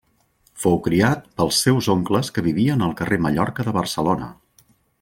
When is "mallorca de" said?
3.27-3.75